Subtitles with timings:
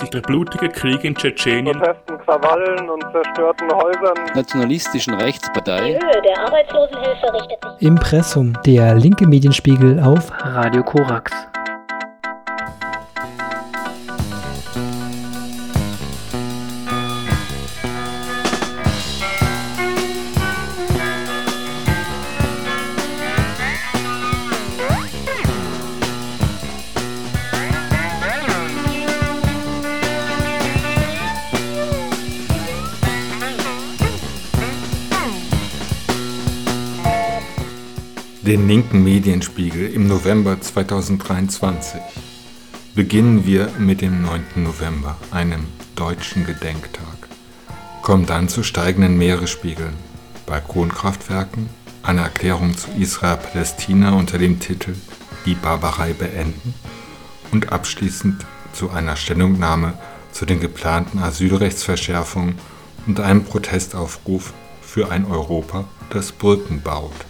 [0.00, 4.14] sich der blutige Krieg in Tschetschenien, Protesten, Krawallen und zerstörten Häusern.
[4.34, 5.80] nationalistischen Rechtspartei.
[5.80, 11.32] Die Höhe der Arbeitslosenhilfe richtet sich Impressum, der linke Medienspiegel auf Radio Korax.
[40.10, 42.00] November 2023
[42.96, 44.42] beginnen wir mit dem 9.
[44.56, 47.28] November, einem deutschen Gedenktag.
[48.02, 49.94] Kommen dann zu steigenden Meeresspiegeln,
[50.46, 51.70] Balkonkraftwerken,
[52.02, 54.96] eine Erklärung zu Israel-Palästina unter dem Titel
[55.46, 56.74] Die Barbarei beenden
[57.52, 59.92] und abschließend zu einer Stellungnahme
[60.32, 62.56] zu den geplanten Asylrechtsverschärfungen
[63.06, 67.29] und einem Protestaufruf für ein Europa, das Brücken baut.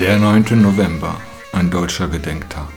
[0.00, 0.62] Der 9.
[0.62, 1.20] November,
[1.52, 2.68] ein deutscher Gedenktag.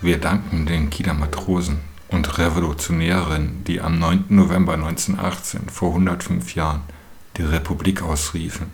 [0.00, 4.26] Wir danken den Kieler Matrosen und Revolutionärinnen, die am 9.
[4.28, 6.82] November 1918 vor 105 Jahren
[7.36, 8.66] die Republik ausriefen,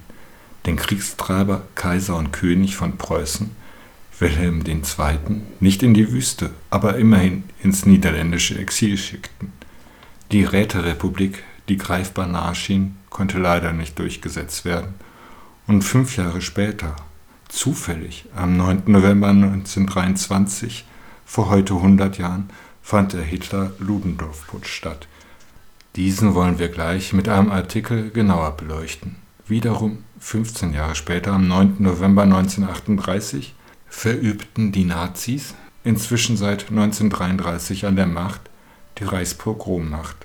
[0.67, 3.51] den Kriegstreiber, Kaiser und König von Preußen,
[4.19, 9.55] Wilhelm II., nicht in die Wüste, aber immerhin ins niederländische Exil schickten.
[10.33, 14.97] Die Räterepublik, die greifbar nahe schien, konnte leider nicht durchgesetzt werden.
[15.67, 16.95] Und fünf Jahre später,
[17.55, 18.83] Zufällig, am 9.
[18.87, 20.85] November 1923,
[21.25, 22.51] vor heute 100 Jahren,
[22.83, 25.07] fand der Hitler-Ludendorff-Putsch statt.
[25.95, 29.15] Diesen wollen wir gleich mit einem Artikel genauer beleuchten.
[29.47, 31.77] Wiederum 15 Jahre später, am 9.
[31.79, 33.55] November 1938,
[33.89, 35.55] verübten die Nazis,
[35.85, 38.41] inzwischen seit 1933 an der Macht,
[38.99, 40.17] die Reichspogromnacht.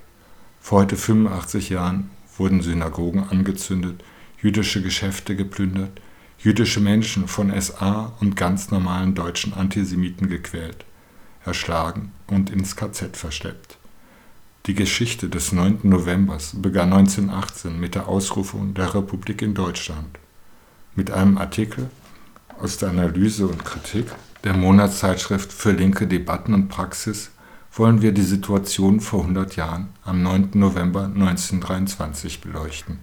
[0.59, 2.09] Vor heute 85 Jahren
[2.40, 4.03] wurden Synagogen angezündet,
[4.41, 6.01] jüdische Geschäfte geplündert,
[6.40, 10.86] jüdische Menschen von SA und ganz normalen deutschen Antisemiten gequält,
[11.44, 13.78] erschlagen und ins KZ versteckt.
[14.66, 15.80] Die Geschichte des 9.
[15.84, 20.18] Novembers begann 1918 mit der Ausrufung der Republik in Deutschland.
[20.96, 21.90] Mit einem Artikel
[22.62, 24.08] aus der Analyse und Kritik
[24.44, 27.32] der Monatszeitschrift für linke Debatten und Praxis
[27.74, 30.52] wollen wir die Situation vor 100 Jahren am 9.
[30.54, 33.00] November 1923 beleuchten.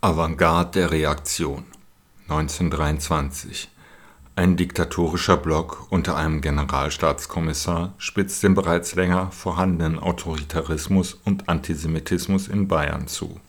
[0.00, 1.64] Avantgarde der Reaktion
[2.28, 3.70] 1923.
[4.34, 12.66] Ein diktatorischer Block unter einem Generalstaatskommissar spitzt den bereits länger vorhandenen Autoritarismus und Antisemitismus in
[12.66, 13.40] Bayern zu.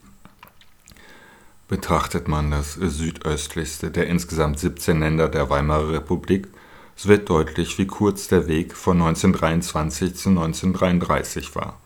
[1.68, 6.48] Betrachtet man das südöstlichste der insgesamt 17 Länder der Weimarer Republik,
[6.96, 11.80] so wird deutlich, wie kurz der Weg von 1923 zu 1933 war.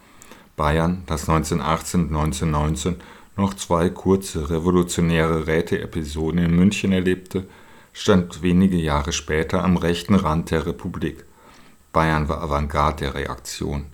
[0.58, 2.97] Bayern, das 1918 und 1919
[3.38, 7.47] noch zwei kurze revolutionäre Räteepisoden in München erlebte,
[7.94, 11.25] stand wenige Jahre später am rechten Rand der Republik.
[11.94, 13.88] Bayern war Avantgarde der Reaktion.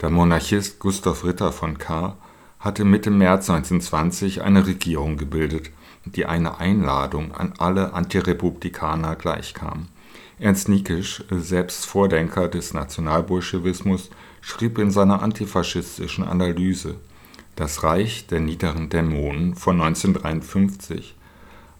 [0.00, 2.16] Der Monarchist Gustav Ritter von Kahr
[2.58, 5.70] hatte Mitte März 1920 eine Regierung gebildet,
[6.04, 9.88] die eine Einladung an alle Antirepublikaner gleichkam.
[10.38, 14.10] Ernst Niekisch, selbst Vordenker des Nationalbolschewismus,
[14.40, 16.96] schrieb in seiner antifaschistischen Analyse
[17.54, 21.14] Das Reich der niederen Dämonen von 1953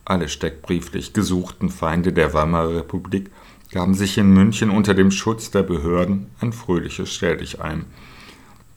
[0.04, 3.30] Alle steckbrieflich gesuchten Feinde der Weimarer Republik
[3.70, 7.86] gaben sich in München unter dem Schutz der Behörden ein fröhliches Stelldichein.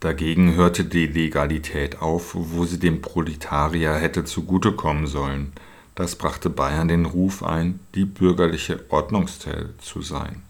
[0.00, 5.52] Dagegen hörte die Legalität auf, wo sie dem Proletarier hätte zugutekommen sollen.
[5.94, 10.42] Das brachte Bayern den Ruf ein, die bürgerliche Ordnungstelle zu sein.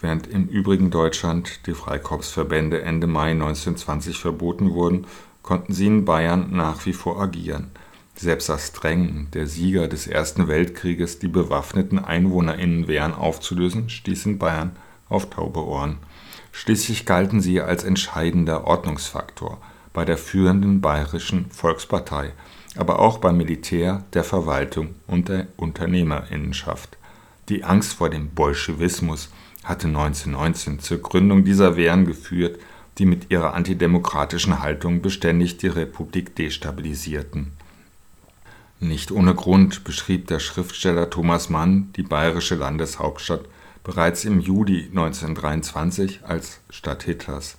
[0.00, 5.06] Während im übrigen Deutschland die Freikorpsverbände Ende Mai 1920 verboten wurden,
[5.42, 7.70] konnten sie in Bayern nach wie vor agieren.
[8.14, 14.76] Selbst als Drängen der Sieger des Ersten Weltkrieges, die bewaffneten EinwohnerInnenwehren aufzulösen, stieß in Bayern
[15.08, 15.98] auf taube Ohren.
[16.52, 19.58] Schließlich galten sie als entscheidender Ordnungsfaktor
[19.92, 22.32] bei der führenden bayerischen Volkspartei,
[22.76, 26.96] aber auch beim Militär, der Verwaltung und der Unternehmerinnenschaft.
[27.48, 29.30] Die Angst vor dem Bolschewismus
[29.64, 32.58] hatte 1919 zur Gründung dieser Wehren geführt,
[32.98, 37.52] die mit ihrer antidemokratischen Haltung beständig die Republik destabilisierten.
[38.80, 43.44] Nicht ohne Grund beschrieb der Schriftsteller Thomas Mann die bayerische Landeshauptstadt
[43.84, 47.58] bereits im Juli 1923 als Stadt Hitlers.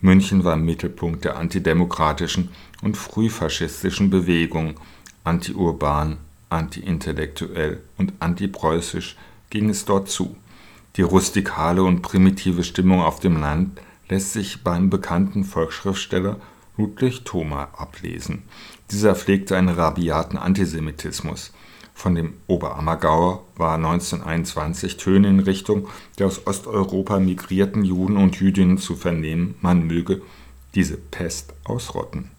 [0.00, 2.50] München war Mittelpunkt der antidemokratischen
[2.82, 4.74] und frühfaschistischen Bewegung.
[5.22, 6.18] Antiurban,
[6.50, 9.16] antiintellektuell und antipreußisch
[9.50, 10.36] ging es dort zu.
[10.96, 16.40] Die rustikale und primitive Stimmung auf dem Land lässt sich beim bekannten Volksschriftsteller
[16.76, 18.42] Ludwig Thoma ablesen.
[18.90, 21.52] Dieser pflegte einen rabiaten Antisemitismus.
[21.94, 28.78] Von dem Oberammergauer war 1921 Töne in Richtung der aus Osteuropa migrierten Juden und Jüdinnen
[28.78, 30.20] zu vernehmen, man möge
[30.74, 32.30] diese Pest ausrotten.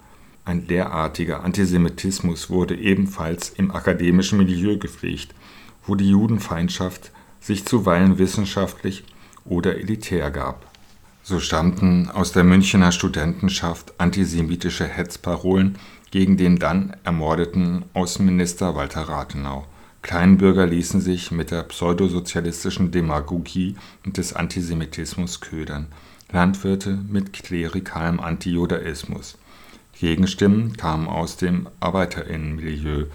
[0.43, 5.33] Ein derartiger Antisemitismus wurde ebenfalls im akademischen Milieu gepflegt,
[5.87, 9.05] wo die Judenfeindschaft sich zuweilen wissenschaftlich
[9.45, 10.74] oder elitär gab.
[11.27, 15.75] So stammten aus der Münchener Studentenschaft antisemitische Hetzparolen
[16.11, 19.65] gegen den dann ermordeten Außenminister Walter Rathenau.
[20.03, 23.75] Kleinbürger ließen sich mit der pseudosozialistischen Demagogie
[24.05, 25.87] und des Antisemitismus ködern,
[26.31, 29.39] Landwirte mit klerikalem Antijudaismus.
[29.99, 33.05] Gegenstimmen kamen aus dem Arbeiterinnenmilieu,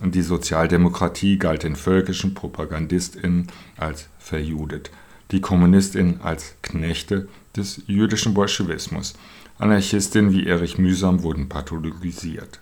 [0.00, 4.90] und die Sozialdemokratie galt den völkischen PropagandistInnen als verjudet,
[5.32, 9.14] die KommunistInnen als Knechte des jüdischen Bolschewismus
[9.58, 12.60] Anarchistinnen wie Erich Mühsam wurden pathologisiert.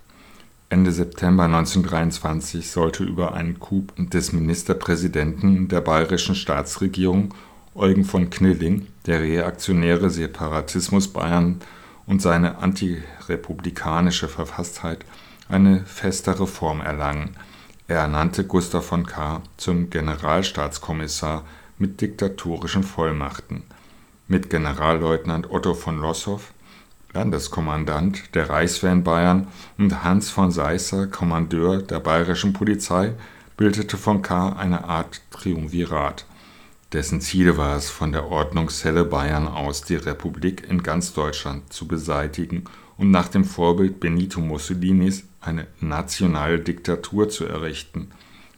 [0.71, 7.35] Ende September 1923 sollte über einen Coup des Ministerpräsidenten der bayerischen Staatsregierung
[7.75, 11.61] Eugen von Knilling der reaktionäre Separatismus Bayern
[12.07, 15.05] und seine antirepublikanische Verfasstheit
[15.49, 17.37] eine festere Form erlangen.
[17.89, 21.45] Er ernannte Gustav von Kahr zum Generalstaatskommissar
[21.79, 23.63] mit diktatorischen Vollmachten.
[24.29, 26.41] Mit Generalleutnant Otto von Lossow
[27.13, 29.47] Landeskommandant der Reichswehr Bayern
[29.79, 33.15] und Hans von Seisser, Kommandeur der bayerischen Polizei,
[33.57, 36.27] bildete von Kahr eine Art Triumvirat.
[36.93, 41.87] Dessen Ziel war es, von der Ordnungszelle Bayern aus die Republik in ganz Deutschland zu
[41.87, 42.65] beseitigen
[42.97, 48.11] und nach dem Vorbild Benito Mussolinis eine nationale Diktatur zu errichten.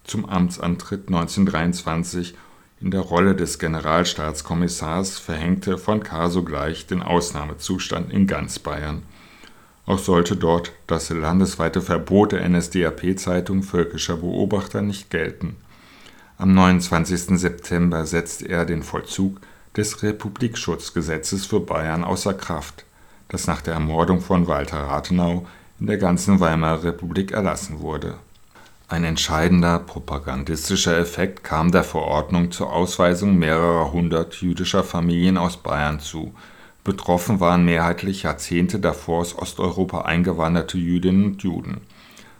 [0.04, 2.34] Zum Amtsantritt 1923
[2.80, 9.02] in der Rolle des Generalstaatskommissars verhängte von Kahr sogleich den Ausnahmezustand in ganz Bayern.
[9.84, 15.56] Auch sollte dort das landesweite Verbot der NSDAP-Zeitung Völkischer Beobachter nicht gelten.
[16.36, 17.38] Am 29.
[17.38, 19.40] September setzte er den Vollzug
[19.76, 22.84] des Republikschutzgesetzes für Bayern außer Kraft,
[23.28, 25.46] das nach der Ermordung von Walter Rathenau
[25.80, 28.18] in der ganzen Weimarer Republik erlassen wurde
[28.90, 36.00] ein entscheidender propagandistischer Effekt kam der Verordnung zur Ausweisung mehrerer hundert jüdischer Familien aus Bayern
[36.00, 36.34] zu.
[36.84, 41.82] Betroffen waren mehrheitlich Jahrzehnte davor aus Osteuropa eingewanderte Jüdinnen und Juden.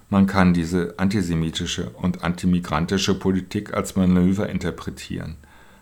[0.08, 5.36] Man kann diese antisemitische und antimigrantische Politik als Manöver interpretieren.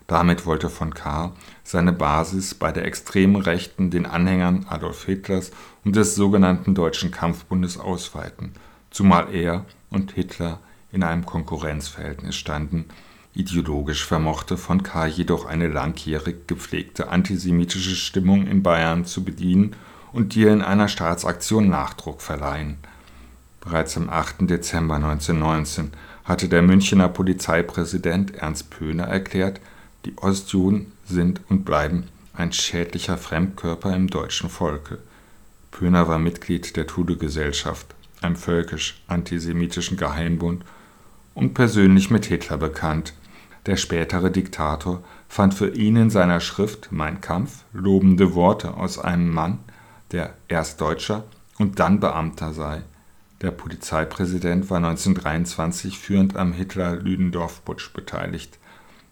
[0.05, 5.51] Damit wollte von Kahr seine Basis bei der extremen Rechten, den Anhängern Adolf Hitlers
[5.85, 8.51] und des sogenannten Deutschen Kampfbundes ausweiten,
[8.91, 10.59] zumal er und Hitler
[10.91, 12.85] in einem Konkurrenzverhältnis standen.
[13.33, 19.75] Ideologisch vermochte von Kahr jedoch eine langjährig gepflegte antisemitische Stimmung in Bayern zu bedienen
[20.11, 22.77] und ihr in einer Staatsaktion Nachdruck verleihen.
[23.61, 24.49] Bereits am 8.
[24.49, 25.91] Dezember 1919
[26.23, 29.59] hatte der Münchener Polizeipräsident Ernst Pöhner erklärt,
[30.05, 34.99] die Ostjuden sind und bleiben ein schädlicher Fremdkörper im deutschen Volke.
[35.71, 40.63] Pöhner war Mitglied der Tude-Gesellschaft einem völkisch-antisemitischen Geheimbund,
[41.37, 43.13] und persönlich mit Hitler bekannt.
[43.67, 49.31] Der spätere Diktator fand für ihn in seiner Schrift Mein Kampf lobende Worte aus einem
[49.31, 49.59] Mann,
[50.11, 51.25] der erst Deutscher
[51.59, 52.81] und dann Beamter sei.
[53.41, 58.57] Der Polizeipräsident war 1923 führend am Hitler-Lüdendorff-Putsch beteiligt.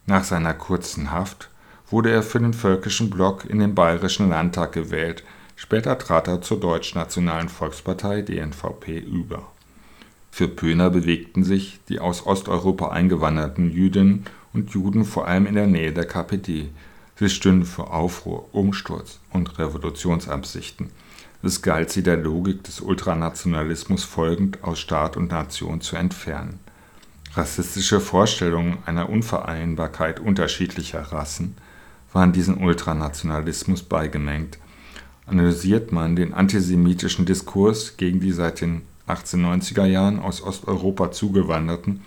[0.06, 1.48] Nach seiner kurzen Haft
[1.88, 5.22] wurde er für den Völkischen Block in den Bayerischen Landtag gewählt
[5.56, 9.50] Später trat er zur Deutschnationalen Volkspartei (DNVP) über.
[10.30, 15.66] Für Pöhner bewegten sich die aus Osteuropa eingewanderten Jüdinnen und Juden vor allem in der
[15.66, 16.68] Nähe der KPD.
[17.18, 20.90] Sie stünden für Aufruhr, Umsturz und Revolutionsabsichten.
[21.42, 26.60] Es galt sie der Logik des Ultranationalismus folgend aus Staat und Nation zu entfernen.
[27.32, 31.56] Rassistische Vorstellungen einer Unvereinbarkeit unterschiedlicher Rassen
[32.12, 34.58] waren diesem Ultranationalismus beigemengt
[35.26, 42.02] Analysiert man den antisemitischen Diskurs gegen die seit den 1890er Jahren aus Osteuropa zugewanderten,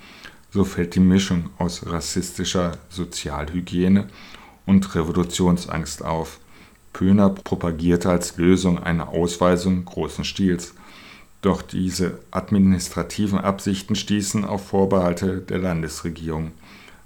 [0.52, 4.08] so fällt die Mischung aus rassistischer Sozialhygiene
[4.66, 6.40] und Revolutionsangst auf.
[6.94, 10.74] Pöhner propagierte als Lösung eine Ausweisung großen Stils.
[11.42, 16.52] Doch diese administrativen Absichten stießen auf Vorbehalte der Landesregierung.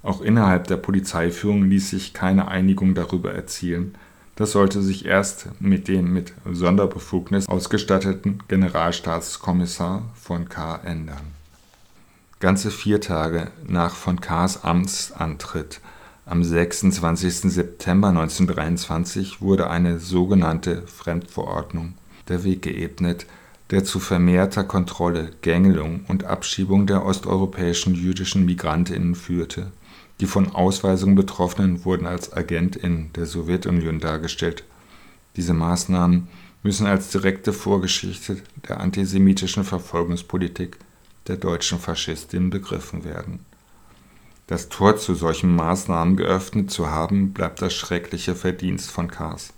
[0.02, 3.94] Auch innerhalb der Polizeiführung ließ sich keine Einigung darüber erzielen.
[4.36, 10.80] Das sollte sich erst mit dem mit Sonderbefugnis ausgestatteten Generalstaatskommissar von K.
[10.84, 11.34] ändern.
[12.40, 15.80] Ganze vier Tage nach von K.s Amtsantritt
[16.26, 17.52] am 26.
[17.52, 21.94] September 1923 wurde eine sogenannte Fremdverordnung
[22.28, 23.26] der Weg geebnet,
[23.70, 29.70] der zu vermehrter Kontrolle, Gängelung und Abschiebung der osteuropäischen jüdischen Migrantinnen führte.
[30.20, 34.64] Die von Ausweisung Betroffenen wurden als AgentInnen der Sowjetunion dargestellt.
[35.36, 36.28] Diese Maßnahmen
[36.62, 40.78] müssen als direkte Vorgeschichte der antisemitischen Verfolgungspolitik
[41.26, 43.40] der deutschen Faschistinnen begriffen werden.
[44.46, 49.54] Das Tor zu solchen Maßnahmen geöffnet zu haben, bleibt das schreckliche Verdienst von Kaas.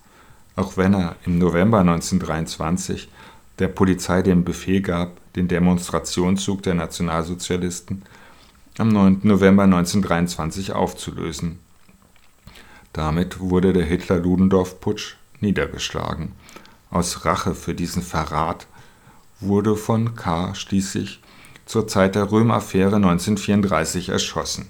[0.55, 3.09] Auch wenn er im November 1923
[3.59, 8.03] der Polizei den Befehl gab, den Demonstrationszug der Nationalsozialisten
[8.79, 9.21] am 9.
[9.23, 11.59] November 1923 aufzulösen.
[12.93, 16.33] Damit wurde der Hitler-Ludendorff-Putsch niedergeschlagen.
[16.91, 18.67] Aus Rache für diesen Verrat
[19.41, 20.55] wurde von K.
[20.55, 21.21] schließlich
[21.65, 24.69] zur Zeit der Röhm-Affäre 1934 erschossen.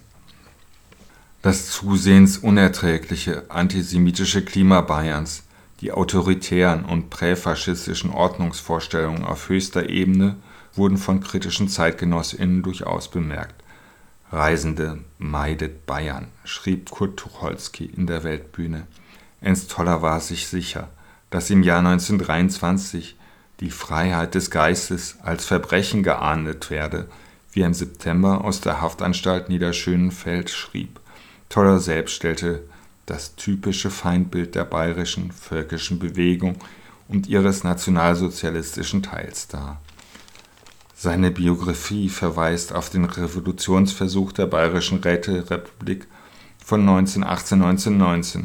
[1.42, 5.44] Das zusehends unerträgliche antisemitische Klima Bayerns,
[5.80, 10.36] die autoritären und präfaschistischen Ordnungsvorstellungen auf höchster Ebene
[10.74, 13.62] wurden von kritischen ZeitgenossInnen durchaus bemerkt.
[14.32, 18.86] Reisende meidet Bayern, schrieb Kurt Tucholsky in der Weltbühne.
[19.40, 20.88] Ernst Toller war sich sicher,
[21.30, 23.16] dass im Jahr 1923
[23.60, 27.08] die Freiheit des Geistes als Verbrechen geahndet werde,
[27.52, 31.00] wie er im September aus der Haftanstalt Niederschönenfeld schrieb.
[31.48, 32.64] Toller selbst stellte
[33.06, 36.56] das typische Feindbild der bayerischen völkischen Bewegung
[37.08, 39.80] und ihres nationalsozialistischen Teils dar.
[40.98, 46.06] Seine Biografie verweist auf den Revolutionsversuch der Bayerischen Räterepublik
[46.64, 48.44] von 1918-1919.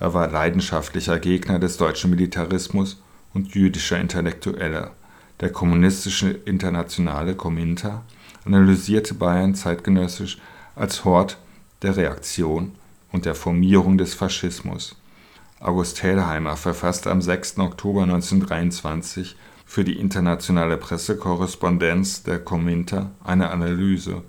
[0.00, 3.00] Er war leidenschaftlicher Gegner des deutschen Militarismus
[3.32, 4.90] und jüdischer Intellektueller.
[5.38, 8.02] Der kommunistische Internationale Cominter
[8.44, 10.38] analysierte Bayern zeitgenössisch
[10.74, 11.38] als Hort
[11.82, 12.72] der Reaktion
[13.12, 14.96] und der Formierung des Faschismus.
[15.60, 17.58] August Hellheimer verfasste am 6.
[17.58, 19.36] Oktober 1923
[19.72, 24.20] für die internationale Pressekorrespondenz der Cominter eine Analyse,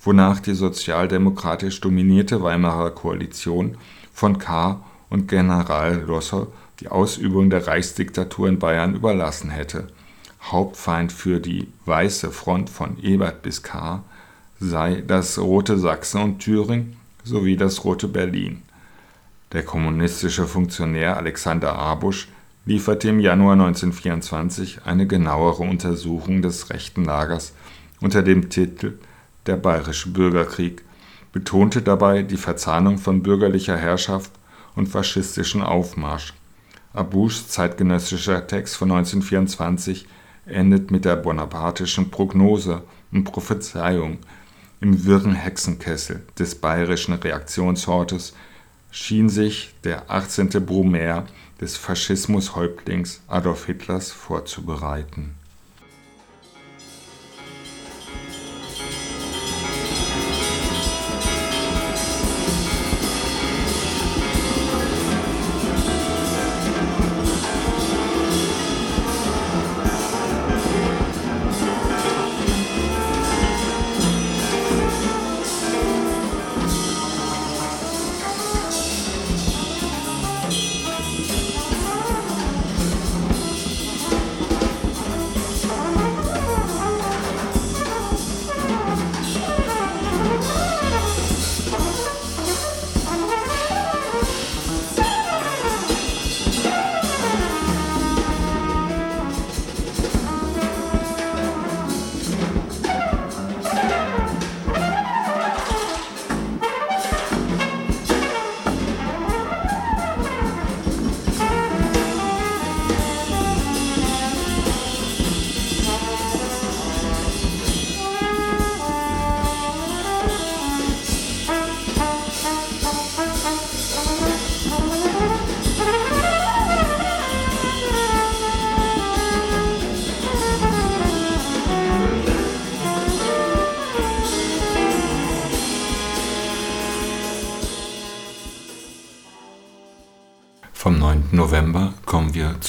[0.00, 3.78] wonach die sozialdemokratisch dominierte Weimarer Koalition
[4.12, 4.80] von K.
[5.10, 6.46] und General Losser
[6.78, 9.88] die Ausübung der Reichsdiktatur in Bayern überlassen hätte.
[10.40, 14.04] Hauptfeind für die Weiße Front von Ebert bis K.
[14.60, 18.62] sei das Rote Sachsen und Thüringen sowie das Rote Berlin.
[19.50, 22.28] Der kommunistische Funktionär Alexander Abusch
[22.64, 27.54] lieferte im Januar 1924 eine genauere Untersuchung des rechten Lagers
[28.00, 28.98] unter dem Titel
[29.46, 30.84] Der Bayerische Bürgerkrieg,
[31.32, 34.30] betonte dabei die Verzahnung von bürgerlicher Herrschaft
[34.76, 36.34] und faschistischem Aufmarsch.
[36.92, 40.06] Abuschs zeitgenössischer Text von 1924
[40.46, 44.18] endet mit der bonapartischen Prognose und Prophezeiung.
[44.80, 48.34] Im wirren Hexenkessel des bayerischen Reaktionshortes
[48.90, 50.48] schien sich der 18.
[50.66, 51.24] Brumaire
[51.62, 55.36] des Faschismushäuptlings Adolf Hitlers vorzubereiten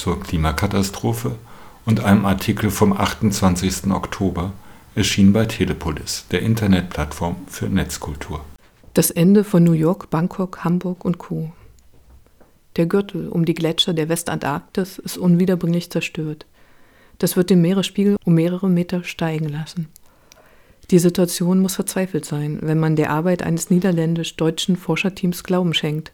[0.04, 1.36] zur Klimakatastrophe
[1.86, 3.90] und einem Artikel vom 28.
[3.90, 4.52] Oktober
[4.94, 8.44] erschien bei Telepolis, der Internetplattform für Netzkultur.
[8.92, 11.52] Das Ende von New York, Bangkok, Hamburg und Co.
[12.76, 16.44] Der Gürtel um die Gletscher der Westantarktis ist unwiederbringlich zerstört.
[17.16, 19.88] Das wird den Meeresspiegel um mehrere Meter steigen lassen.
[20.90, 26.12] Die Situation muss verzweifelt sein, wenn man der Arbeit eines niederländisch-deutschen Forscherteams Glauben schenkt.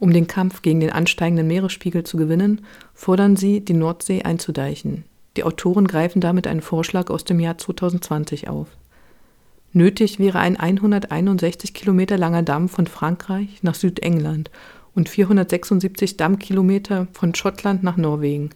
[0.00, 2.62] Um den Kampf gegen den ansteigenden Meeresspiegel zu gewinnen,
[2.94, 5.04] fordern sie, die Nordsee einzudeichen.
[5.36, 8.68] Die Autoren greifen damit einen Vorschlag aus dem Jahr 2020 auf.
[9.72, 14.50] Nötig wäre ein 161 Kilometer langer Damm von Frankreich nach Südengland
[14.94, 18.50] und 476 Dammkilometer von Schottland nach Norwegen.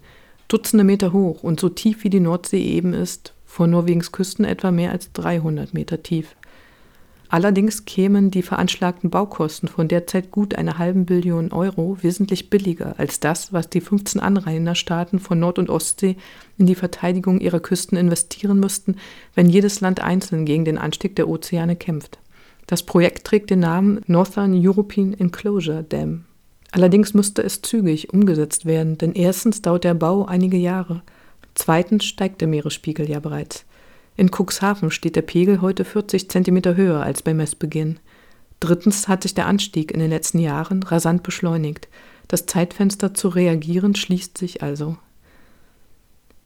[0.49, 4.71] Dutzende Meter hoch und so tief wie die Nordsee eben ist, vor Norwegens Küsten etwa
[4.71, 6.35] mehr als 300 Meter tief.
[7.35, 13.19] Allerdings kämen die veranschlagten Baukosten von derzeit gut einer halben Billion Euro wesentlich billiger als
[13.19, 16.14] das, was die 15 Anrainerstaaten von Nord- und Ostsee
[16.59, 18.99] in die Verteidigung ihrer Küsten investieren müssten,
[19.35, 22.21] wenn jedes Land einzeln gegen den Anstieg der Ozeane kämpft.
[22.69, 26.26] Das Projekt trägt den Namen Northern European Enclosure Dam.
[26.71, 31.03] Allerdings müsste es zügig umgesetzt werden, denn erstens dauert der Bau einige Jahre.
[31.57, 33.64] Zweitens steigt der Meeresspiegel ja bereits.
[34.16, 37.99] In Cuxhaven steht der Pegel heute 40 Zentimeter höher als bei Messbeginn.
[38.61, 41.88] Drittens hat sich der Anstieg in den letzten Jahren rasant beschleunigt.
[42.28, 44.97] Das Zeitfenster zu reagieren schließt sich also.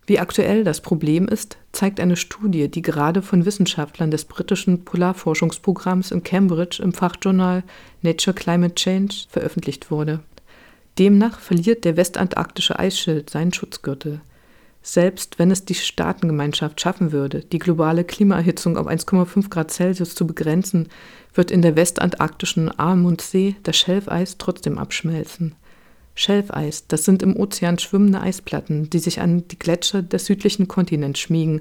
[0.06, 6.10] Wie aktuell das Problem ist, zeigt eine Studie, die gerade von Wissenschaftlern des britischen Polarforschungsprogramms
[6.10, 7.62] in Cambridge im Fachjournal
[8.00, 10.20] Nature Climate Change veröffentlicht wurde.
[10.98, 14.22] Demnach verliert der westantarktische Eisschild seinen Schutzgürtel.
[14.82, 20.26] Selbst wenn es die Staatengemeinschaft schaffen würde, die globale Klimaerhitzung auf 1,5 Grad Celsius zu
[20.26, 20.88] begrenzen,
[21.34, 25.54] wird in der westantarktischen Armundsee das Schelfeis trotzdem abschmelzen.
[26.14, 31.20] Schelfeis, das sind im Ozean schwimmende Eisplatten, die sich an die Gletscher des südlichen Kontinents
[31.20, 31.60] schmiegen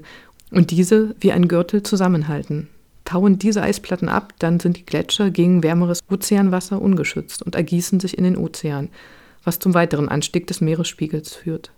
[0.50, 2.68] und diese wie ein Gürtel zusammenhalten.
[3.04, 8.18] Tauen diese Eisplatten ab, dann sind die Gletscher gegen wärmeres Ozeanwasser ungeschützt und ergießen sich
[8.18, 8.88] in den Ozean,
[9.44, 11.70] was zum weiteren Anstieg des Meeresspiegels führt.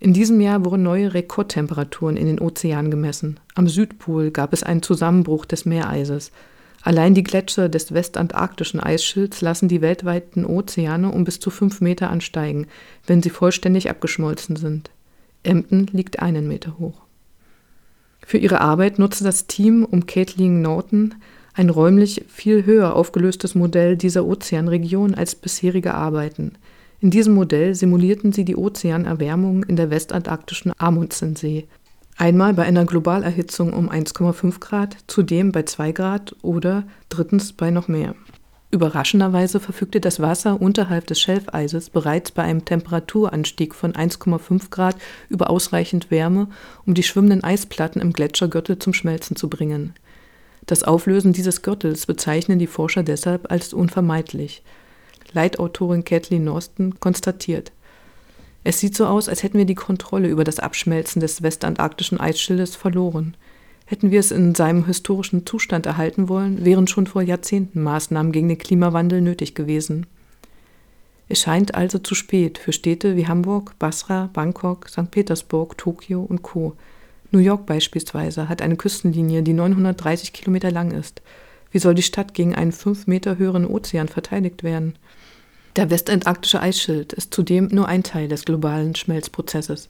[0.00, 3.40] In diesem Jahr wurden neue Rekordtemperaturen in den Ozeanen gemessen.
[3.54, 6.30] Am Südpol gab es einen Zusammenbruch des Meereises.
[6.82, 12.10] Allein die Gletscher des westantarktischen Eisschilds lassen die weltweiten Ozeane um bis zu fünf Meter
[12.10, 12.68] ansteigen,
[13.06, 14.90] wenn sie vollständig abgeschmolzen sind.
[15.42, 17.02] Emden liegt einen Meter hoch.
[18.24, 21.16] Für ihre Arbeit nutzte das Team um Kathleen Norton
[21.54, 26.52] ein räumlich viel höher aufgelöstes Modell dieser Ozeanregion als bisherige Arbeiten–
[27.00, 31.68] in diesem Modell simulierten sie die Ozeanerwärmung in der westantarktischen Amundsen-See.
[32.16, 37.86] Einmal bei einer Globalerhitzung um 1,5 Grad, zudem bei 2 Grad oder drittens bei noch
[37.86, 38.16] mehr.
[38.70, 44.96] Überraschenderweise verfügte das Wasser unterhalb des Schelfeises bereits bei einem Temperaturanstieg von 1,5 Grad
[45.30, 46.48] über ausreichend Wärme,
[46.84, 49.94] um die schwimmenden Eisplatten im Gletschergürtel zum Schmelzen zu bringen.
[50.66, 54.62] Das Auflösen dieses Gürtels bezeichnen die Forscher deshalb als unvermeidlich.
[55.32, 57.72] Leitautorin Kathleen Norton konstatiert.
[58.64, 62.76] Es sieht so aus, als hätten wir die Kontrolle über das Abschmelzen des westantarktischen Eisschildes
[62.76, 63.36] verloren.
[63.86, 68.48] Hätten wir es in seinem historischen Zustand erhalten wollen, wären schon vor Jahrzehnten Maßnahmen gegen
[68.48, 70.06] den Klimawandel nötig gewesen.
[71.30, 75.10] Es scheint also zu spät für Städte wie Hamburg, Basra, Bangkok, St.
[75.10, 76.74] Petersburg, Tokio und Co.
[77.30, 81.20] New York beispielsweise hat eine Küstenlinie, die 930 Kilometer lang ist.
[81.70, 84.94] Wie soll die Stadt gegen einen fünf Meter höheren Ozean verteidigt werden?
[85.78, 89.88] Der westantarktische Eisschild ist zudem nur ein Teil des globalen Schmelzprozesses.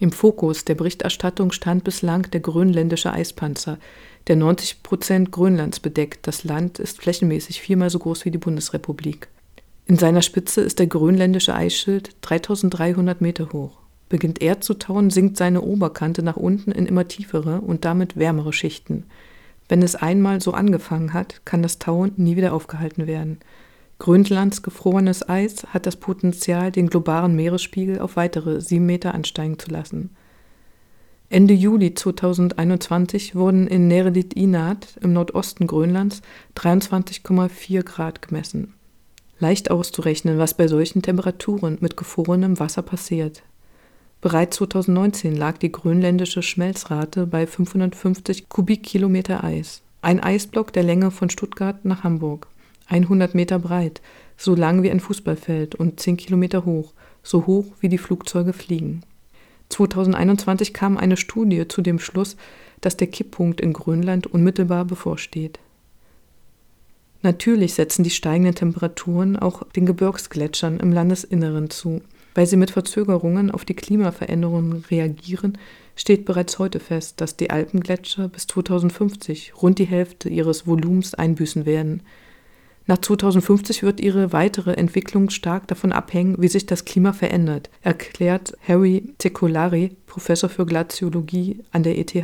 [0.00, 3.78] Im Fokus der Berichterstattung stand bislang der grönländische Eispanzer,
[4.26, 6.26] der 90 Prozent Grönlands bedeckt.
[6.26, 9.28] Das Land ist flächenmäßig viermal so groß wie die Bundesrepublik.
[9.86, 13.78] In seiner Spitze ist der grönländische Eisschild 3300 Meter hoch.
[14.08, 18.52] Beginnt er zu tauen, sinkt seine Oberkante nach unten in immer tiefere und damit wärmere
[18.52, 19.04] Schichten.
[19.68, 23.38] Wenn es einmal so angefangen hat, kann das Tauen nie wieder aufgehalten werden.
[23.98, 29.70] Grönlands gefrorenes Eis hat das Potenzial, den globalen Meeresspiegel auf weitere sieben Meter ansteigen zu
[29.70, 30.10] lassen.
[31.30, 36.22] Ende Juli 2021 wurden in Neredit Inat im Nordosten Grönlands
[36.56, 38.72] 23,4 Grad gemessen.
[39.40, 43.42] Leicht auszurechnen, was bei solchen Temperaturen mit gefrorenem Wasser passiert.
[44.20, 49.82] Bereits 2019 lag die grönländische Schmelzrate bei 550 Kubikkilometer Eis.
[50.02, 52.48] Ein Eisblock der Länge von Stuttgart nach Hamburg.
[52.88, 54.00] 100 Meter breit,
[54.36, 59.02] so lang wie ein Fußballfeld und 10 Kilometer hoch, so hoch wie die Flugzeuge fliegen.
[59.68, 62.36] 2021 kam eine Studie zu dem Schluss,
[62.80, 65.58] dass der Kipppunkt in Grönland unmittelbar bevorsteht.
[67.22, 72.00] Natürlich setzen die steigenden Temperaturen auch den Gebirgsgletschern im Landesinneren zu.
[72.34, 75.58] Weil sie mit Verzögerungen auf die Klimaveränderungen reagieren,
[75.96, 81.66] steht bereits heute fest, dass die Alpengletscher bis 2050 rund die Hälfte ihres Volumens einbüßen
[81.66, 82.02] werden.
[82.88, 88.56] Nach 2050 wird ihre weitere Entwicklung stark davon abhängen, wie sich das Klima verändert, erklärt
[88.66, 92.14] Harry Tecolari, Professor für Glaziologie an der ETH.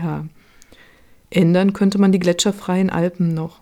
[1.28, 3.60] Ändern könnte man die gletscherfreien Alpen noch.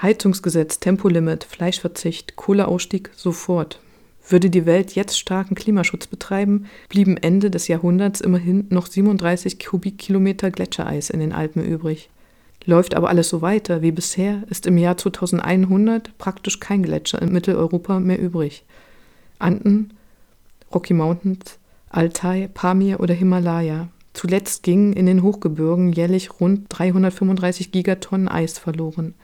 [0.00, 3.78] Heizungsgesetz, Tempolimit, Fleischverzicht, Kohleausstieg sofort.
[4.26, 10.50] Würde die Welt jetzt starken Klimaschutz betreiben, blieben Ende des Jahrhunderts immerhin noch 37 Kubikkilometer
[10.50, 12.08] Gletschereis in den Alpen übrig.
[12.66, 17.32] Läuft aber alles so weiter wie bisher, ist im Jahr 2100 praktisch kein Gletscher in
[17.32, 18.64] Mitteleuropa mehr übrig.
[19.38, 19.94] Anden,
[20.72, 23.88] Rocky Mountains, Altai, Pamir oder Himalaya.
[24.12, 29.14] Zuletzt gingen in den Hochgebirgen jährlich rund 335 Gigatonnen Eis verloren.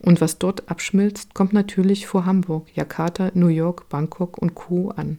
[0.00, 4.90] Und was dort abschmilzt, kommt natürlich vor Hamburg, Jakarta, New York, Bangkok und Co.
[4.90, 5.18] an.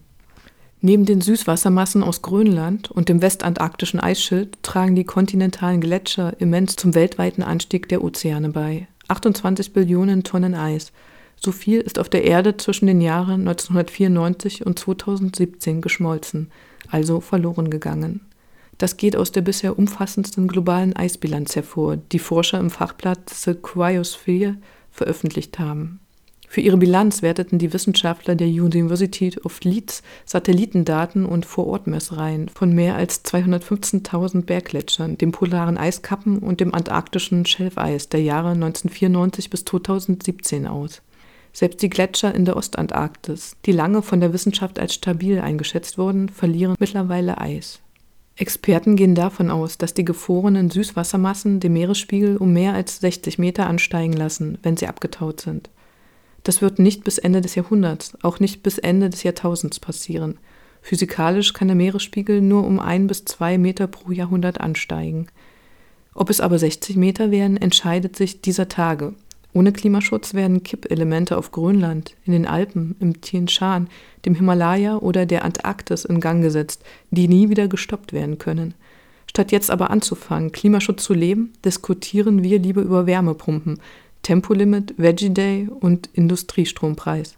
[0.81, 6.93] Neben den Süßwassermassen aus Grönland und dem westantarktischen Eisschild tragen die kontinentalen Gletscher immens zum
[6.93, 8.87] weltweiten Anstieg der Ozeane bei.
[9.07, 10.91] 28 Billionen Tonnen Eis.
[11.37, 16.51] So viel ist auf der Erde zwischen den Jahren 1994 und 2017 geschmolzen,
[16.89, 18.21] also verloren gegangen.
[18.77, 24.57] Das geht aus der bisher umfassendsten globalen Eisbilanz hervor, die Forscher im Fachblatt The Cryosphere
[24.91, 25.99] veröffentlicht haben.
[26.47, 32.95] Für ihre Bilanz werteten die Wissenschaftler der University of Leeds Satellitendaten und Vorortmessreihen von mehr
[32.95, 40.67] als 215.000 Berggletschern, dem polaren Eiskappen und dem antarktischen Schelfeis der Jahre 1994 bis 2017
[40.67, 41.01] aus.
[41.51, 46.27] Selbst die Gletscher in der Ostantarktis, die lange von der Wissenschaft als stabil eingeschätzt wurden,
[46.27, 47.79] verlieren mittlerweile Eis.
[48.37, 53.67] Experten gehen davon aus, dass die gefrorenen Süßwassermassen den Meeresspiegel um mehr als 60 Meter
[53.67, 55.69] ansteigen lassen, wenn sie abgetaut sind.
[56.45, 60.37] Das wird nicht bis Ende des Jahrhunderts, auch nicht bis Ende des Jahrtausends passieren.
[60.83, 65.25] Physikalisch kann der Meeresspiegel nur um ein bis zwei Meter pro Jahrhundert ansteigen.
[66.13, 69.15] Ob es aber 60 Meter werden, entscheidet sich dieser Tage.
[69.53, 73.87] Ohne Klimaschutz werden Kippelemente auf Grönland, in den Alpen, im Tien Shan,
[74.25, 78.75] dem Himalaya oder der Antarktis in Gang gesetzt, die nie wieder gestoppt werden können.
[79.27, 83.79] Statt jetzt aber anzufangen, Klimaschutz zu leben, diskutieren wir lieber über Wärmepumpen,
[84.25, 87.37] Tempolimit, Veggie Day und Industriestrompreis.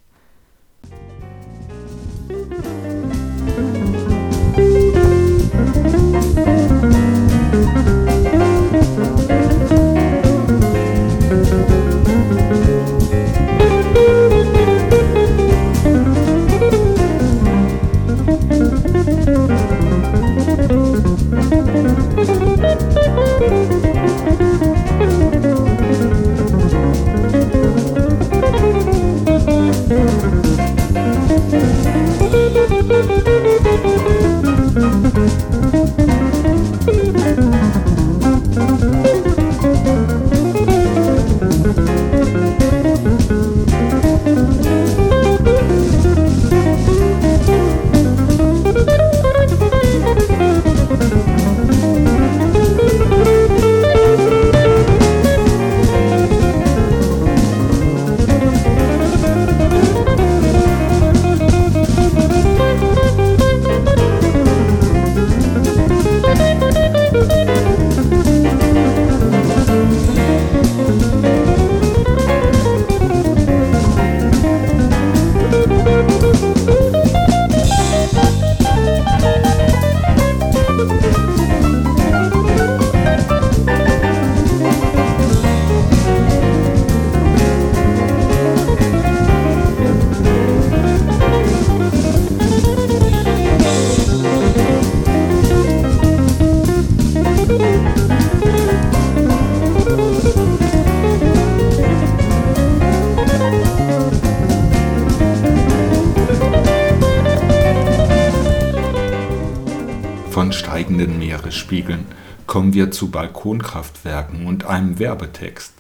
[111.67, 112.05] Meeresspiegeln
[112.45, 115.73] kommen wir zu Balkonkraftwerken und einem Werbetext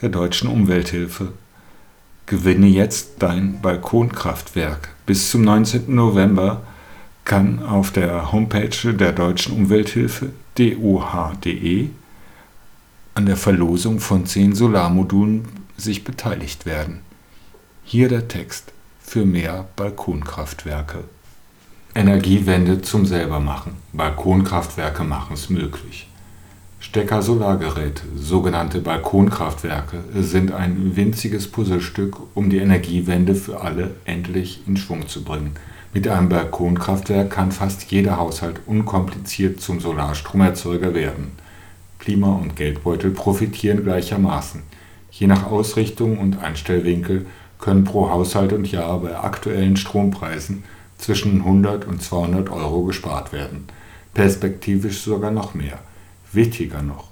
[0.00, 1.32] der Deutschen Umwelthilfe.
[2.24, 4.88] Gewinne jetzt dein Balkonkraftwerk.
[5.04, 5.94] Bis zum 19.
[5.94, 6.62] November
[7.24, 11.88] kann auf der Homepage der Deutschen Umwelthilfe doh.de
[13.14, 15.46] an der Verlosung von 10 Solarmodulen
[15.76, 17.00] sich beteiligt werden.
[17.84, 21.04] Hier der Text für mehr Balkonkraftwerke.
[21.96, 23.72] Energiewende zum Selbermachen.
[23.94, 26.06] Balkonkraftwerke machen es möglich.
[26.78, 35.08] Stecker-Solargeräte, sogenannte Balkonkraftwerke, sind ein winziges Puzzlestück, um die Energiewende für alle endlich in Schwung
[35.08, 35.52] zu bringen.
[35.94, 41.32] Mit einem Balkonkraftwerk kann fast jeder Haushalt unkompliziert zum Solarstromerzeuger werden.
[41.98, 44.62] Klima und Geldbeutel profitieren gleichermaßen.
[45.12, 47.24] Je nach Ausrichtung und Einstellwinkel
[47.58, 50.62] können pro Haushalt und Jahr bei aktuellen Strompreisen
[50.98, 53.64] zwischen 100 und 200 Euro gespart werden,
[54.14, 55.78] perspektivisch sogar noch mehr.
[56.32, 57.08] Wichtiger noch,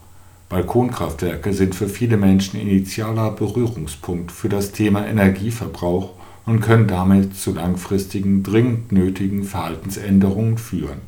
[0.49, 6.11] Balkonkraftwerke sind für viele Menschen initialer Berührungspunkt für das Thema Energieverbrauch
[6.47, 11.01] und können damit zu langfristigen, dringend nötigen Verhaltensänderungen führen.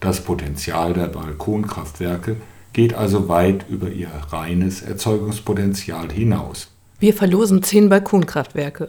[0.00, 2.36] Das Potenzial der Balkonkraftwerke
[2.72, 6.68] geht also weit über ihr reines Erzeugungspotenzial hinaus.
[6.98, 8.88] Wir verlosen zehn Balkonkraftwerke.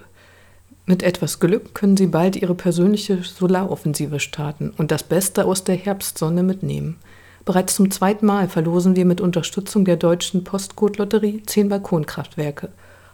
[0.91, 5.77] Mit etwas Glück können Sie bald Ihre persönliche Solaroffensive starten und das Beste aus der
[5.77, 6.97] Herbstsonne mitnehmen.
[7.45, 12.67] Bereits zum zweiten Mal verlosen wir mit Unterstützung der deutschen Postcode-Lotterie zehn Balkonkraftwerke.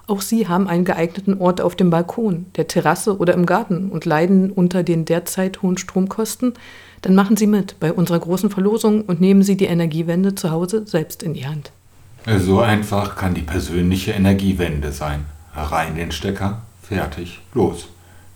[0.07, 4.05] Auch Sie haben einen geeigneten Ort auf dem Balkon, der Terrasse oder im Garten und
[4.05, 6.53] leiden unter den derzeit hohen Stromkosten?
[7.03, 10.87] Dann machen Sie mit bei unserer großen Verlosung und nehmen Sie die Energiewende zu Hause
[10.87, 11.71] selbst in die Hand.
[12.39, 15.25] So einfach kann die persönliche Energiewende sein.
[15.53, 17.87] Rein den Stecker, fertig, los.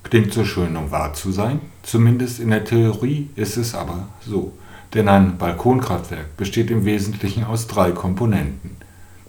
[0.04, 1.60] Klingt so schön, um wahr zu sein.
[1.84, 4.54] Zumindest in der Theorie ist es aber so.
[4.94, 8.76] Denn ein Balkonkraftwerk besteht im Wesentlichen aus drei Komponenten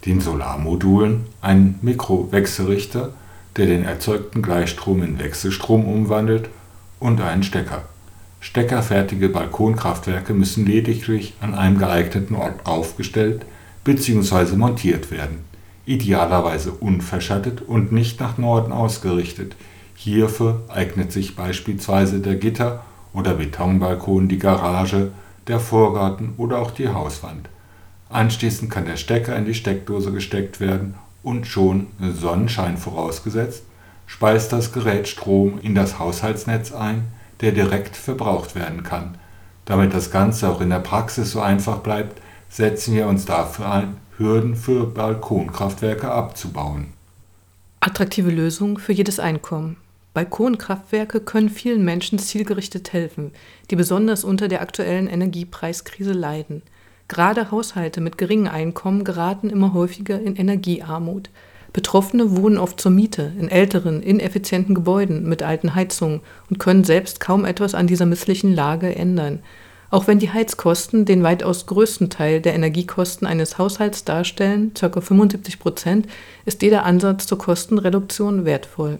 [0.05, 3.13] den Solarmodulen einen Mikrowechselrichter,
[3.55, 6.49] der den erzeugten Gleichstrom in Wechselstrom umwandelt,
[6.99, 7.83] und einen Stecker.
[8.39, 13.45] Steckerfertige Balkonkraftwerke müssen lediglich an einem geeigneten Ort aufgestellt
[13.83, 14.55] bzw.
[14.55, 15.45] montiert werden,
[15.85, 19.55] idealerweise unverschattet und nicht nach Norden ausgerichtet.
[19.95, 25.11] Hierfür eignet sich beispielsweise der Gitter- oder Betonbalkon, die Garage,
[25.47, 27.49] der Vorgarten oder auch die Hauswand.
[28.09, 33.63] Anschließend kann der Stecker in die Steckdose gesteckt werden und schon Sonnenschein vorausgesetzt,
[34.05, 37.05] speist das Gerät Strom in das Haushaltsnetz ein,
[37.41, 39.15] der direkt verbraucht werden kann.
[39.65, 43.97] Damit das Ganze auch in der Praxis so einfach bleibt, setzen wir uns dafür ein,
[44.17, 46.93] Hürden für Balkonkraftwerke abzubauen.
[47.79, 49.77] Attraktive Lösung für jedes Einkommen.
[50.13, 53.31] Balkonkraftwerke können vielen Menschen zielgerichtet helfen,
[53.71, 56.61] die besonders unter der aktuellen Energiepreiskrise leiden.
[57.07, 61.31] Gerade Haushalte mit geringem Einkommen geraten immer häufiger in Energiearmut.
[61.73, 66.21] Betroffene wohnen oft zur Miete in älteren, ineffizienten Gebäuden mit alten Heizungen
[66.51, 69.39] und können selbst kaum etwas an dieser misslichen Lage ändern.
[69.93, 74.89] Auch wenn die Heizkosten den weitaus größten Teil der Energiekosten eines Haushalts darstellen, ca.
[74.89, 76.07] 75 Prozent,
[76.45, 78.97] ist jeder Ansatz zur Kostenreduktion wertvoll.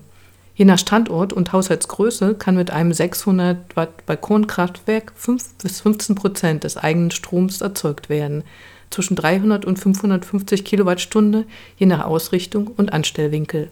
[0.54, 6.64] Je nach Standort und Haushaltsgröße kann mit einem 600 Watt Balkonkraftwerk 5 bis 15 Prozent
[6.64, 8.44] des eigenen Stroms erzeugt werden,
[8.92, 13.72] zwischen 300 und 550 Kilowattstunde je nach Ausrichtung und Anstellwinkel.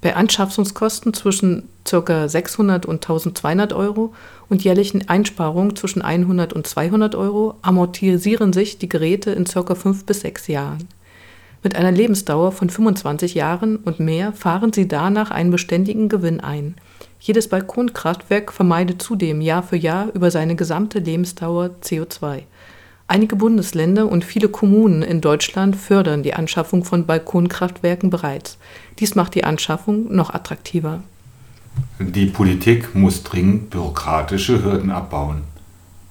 [0.00, 2.28] Bei Anschaffungskosten zwischen ca.
[2.28, 4.14] 600 und 1200 Euro
[4.48, 9.74] und jährlichen Einsparungen zwischen 100 und 200 Euro amortisieren sich die Geräte in ca.
[9.74, 10.88] 5 bis 6 Jahren.
[11.62, 16.76] Mit einer Lebensdauer von 25 Jahren und mehr fahren sie danach einen beständigen Gewinn ein.
[17.20, 22.44] Jedes Balkonkraftwerk vermeidet zudem Jahr für Jahr über seine gesamte Lebensdauer CO2.
[23.10, 28.56] Einige Bundesländer und viele Kommunen in Deutschland fördern die Anschaffung von Balkonkraftwerken bereits.
[29.00, 31.02] Dies macht die Anschaffung noch attraktiver.
[31.98, 35.42] Die Politik muss dringend bürokratische Hürden abbauen.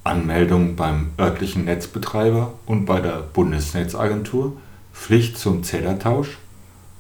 [0.04, 4.58] Anmeldung beim örtlichen Netzbetreiber und bei der Bundesnetzagentur–
[4.94, 6.38] Pflicht zum Zählertausch,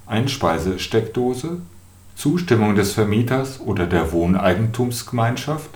[0.06, 1.58] Einspeisesteckdose,
[2.16, 5.72] Zustimmung des Vermieters oder der Wohneigentumsgemeinschaft.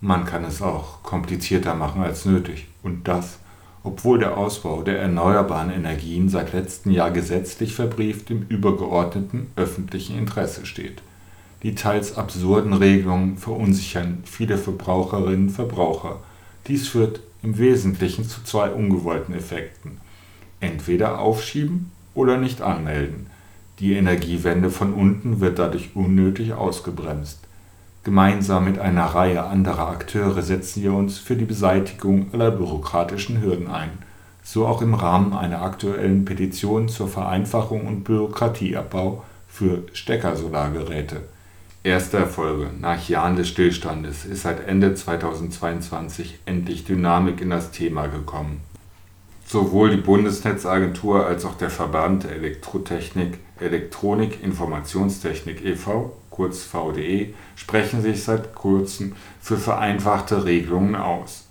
[0.00, 3.38] Man kann es auch komplizierter machen als nötig und das,
[3.82, 10.64] obwohl der Ausbau der erneuerbaren Energien seit letztem Jahr gesetzlich verbrieft im übergeordneten öffentlichen Interesse
[10.66, 11.02] steht.
[11.64, 16.20] Die teils absurden Regelungen verunsichern viele Verbraucherinnen und Verbraucher.
[16.68, 19.98] Dies führt im Wesentlichen zu zwei ungewollten Effekten
[20.64, 23.26] entweder aufschieben oder nicht anmelden.
[23.78, 27.40] Die Energiewende von unten wird dadurch unnötig ausgebremst.
[28.04, 33.68] Gemeinsam mit einer Reihe anderer Akteure setzen wir uns für die Beseitigung aller bürokratischen Hürden
[33.70, 33.88] ein,
[34.42, 41.22] so auch im Rahmen einer aktuellen Petition zur Vereinfachung und Bürokratieabbau für Steckersolargeräte.
[41.82, 48.08] Erste Erfolge nach Jahren des Stillstandes ist seit Ende 2022 endlich Dynamik in das Thema
[48.08, 48.60] gekommen.
[49.46, 56.12] Sowohl die Bundesnetzagentur als auch der Verband Elektrotechnik, Elektronik, Informationstechnik e.V.
[56.34, 61.44] kurz VDE sprechen sich seit kurzem für vereinfachte Regelungen aus.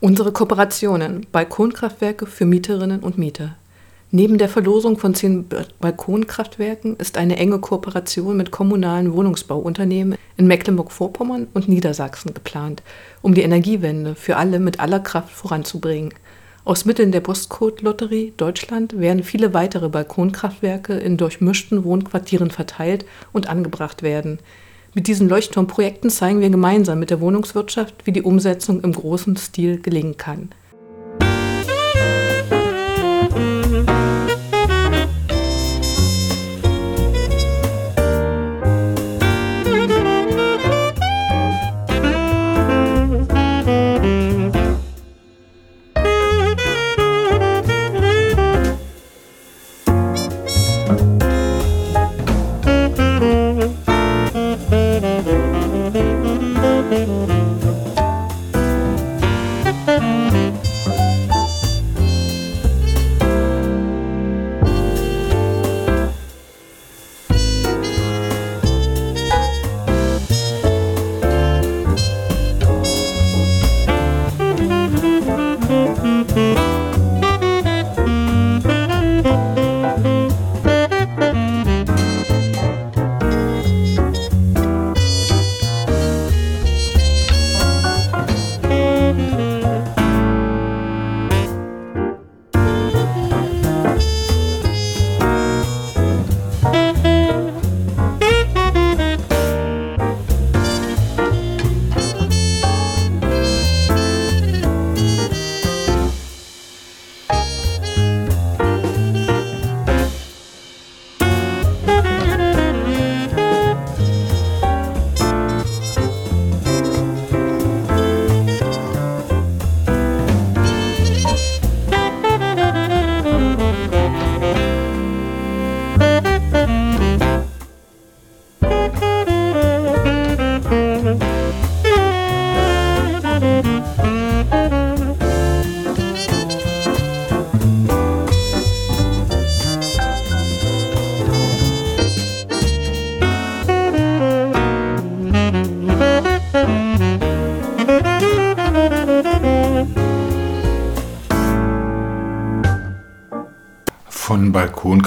[0.00, 3.54] Unsere Kooperationen, Balkonkraftwerke für Mieterinnen und Mieter.
[4.10, 5.46] Neben der Verlosung von zehn
[5.80, 12.82] Balkonkraftwerken ist eine enge Kooperation mit kommunalen Wohnungsbauunternehmen in Mecklenburg-Vorpommern und Niedersachsen geplant,
[13.22, 16.12] um die Energiewende für alle mit aller Kraft voranzubringen.
[16.66, 24.02] Aus Mitteln der Postcode-Lotterie Deutschland werden viele weitere Balkonkraftwerke in durchmischten Wohnquartieren verteilt und angebracht
[24.02, 24.40] werden.
[24.92, 29.80] Mit diesen Leuchtturmprojekten zeigen wir gemeinsam mit der Wohnungswirtschaft, wie die Umsetzung im großen Stil
[29.80, 30.48] gelingen kann.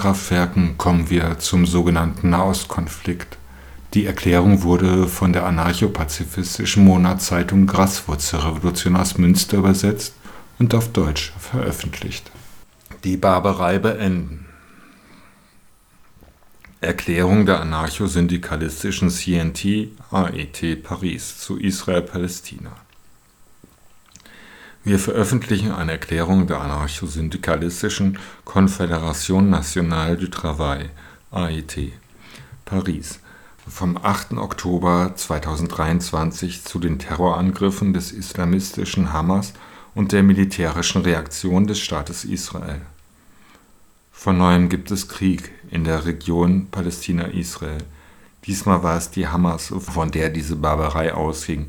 [0.09, 3.37] Balkonkraftwerken kommen wir zum sogenannten Nahostkonflikt.
[3.93, 10.15] Die Erklärung wurde von der anarcho-pazifistischen Monatszeitung Graswurzel Revolution aus Münster übersetzt
[10.57, 12.31] und auf Deutsch veröffentlicht.
[13.03, 14.47] Die Barbarei beenden.
[16.81, 22.71] Erklärung der anarcho-syndikalistischen CNT AET Paris zu Israel-Palästina.
[24.89, 30.89] Wir veröffentlichen eine Erklärung der anarcho-syndikalistischen Confédération Nationale du Travail
[31.29, 31.91] (AET)
[32.65, 33.19] Paris
[33.67, 34.33] vom 8.
[34.39, 39.53] Oktober 2023 zu den Terrorangriffen des islamistischen Hamas
[39.93, 42.81] und der militärischen Reaktion des Staates Israel.
[44.11, 47.83] Von neuem gibt es Krieg in der Region Palästina-Israel.
[48.47, 51.67] Diesmal war es die Hamas, von der diese Barbarei ausging.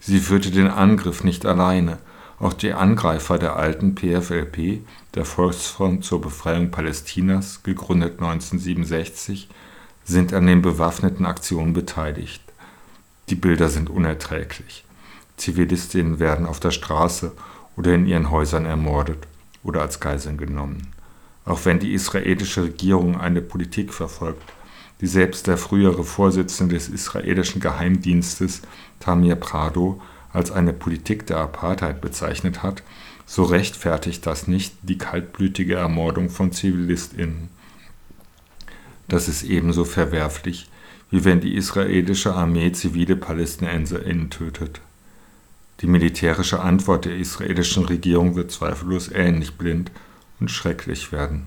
[0.00, 1.98] Sie führte den Angriff nicht alleine
[2.38, 4.80] auch die Angreifer der alten PFLP,
[5.14, 9.48] der Volksfront zur Befreiung Palästinas, gegründet 1967,
[10.04, 12.42] sind an den bewaffneten Aktionen beteiligt.
[13.28, 14.84] Die Bilder sind unerträglich.
[15.36, 17.32] Zivilistinnen werden auf der Straße
[17.76, 19.26] oder in ihren Häusern ermordet
[19.62, 20.88] oder als Geiseln genommen.
[21.44, 24.52] Auch wenn die israelische Regierung eine Politik verfolgt,
[25.00, 28.62] die selbst der frühere Vorsitzende des israelischen Geheimdienstes
[29.00, 30.00] Tamir Prado
[30.36, 32.82] als eine Politik der Apartheid bezeichnet hat,
[33.24, 37.48] so rechtfertigt das nicht die kaltblütige Ermordung von Zivilistinnen.
[39.08, 40.68] Das ist ebenso verwerflich,
[41.10, 44.82] wie wenn die israelische Armee zivile PalästinenserInnen tötet.
[45.80, 49.90] Die militärische Antwort der israelischen Regierung wird zweifellos ähnlich blind
[50.38, 51.46] und schrecklich werden.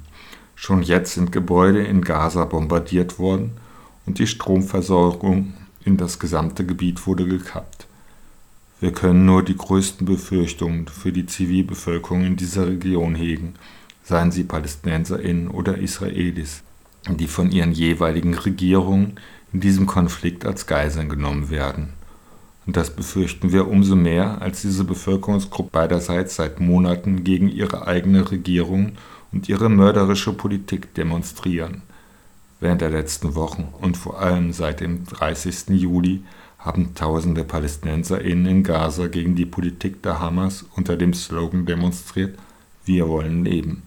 [0.55, 3.51] Schon jetzt sind Gebäude in Gaza bombardiert worden
[4.07, 5.53] und die Stromversorgung
[5.85, 7.88] in das gesamte Gebiet wurde gekappt.
[8.81, 13.55] Wir können nur die größten Befürchtungen für die Zivilbevölkerung in dieser Region hegen,
[14.03, 16.63] seien sie PalästinenserInnen oder Israelis,
[17.09, 19.19] die von ihren jeweiligen Regierungen
[19.51, 21.89] in diesem Konflikt als Geiseln genommen werden.
[22.65, 28.31] Und das befürchten wir umso mehr, als diese Bevölkerungsgruppe beiderseits seit Monaten gegen ihre eigene
[28.31, 28.93] Regierung
[29.31, 31.81] und ihre mörderische Politik demonstrieren.
[32.61, 35.69] Während der letzten Wochen und vor allem seit dem 30.
[35.69, 36.23] Juli
[36.59, 42.37] haben tausende PalästinenserInnen in Gaza gegen die Politik der Hamas unter dem Slogan demonstriert:
[42.85, 43.83] Wir wollen leben.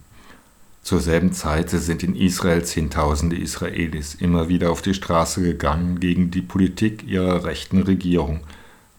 [0.81, 6.29] Zur selben Zeit sind in Israel Zehntausende Israelis immer wieder auf die Straße gegangen gegen
[6.29, 8.41] die Politik ihrer rechten Regierung,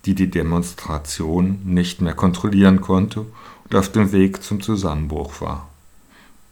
[0.07, 3.27] die die Demonstration nicht mehr kontrollieren konnte
[3.64, 5.68] und auf dem Weg zum Zusammenbruch war.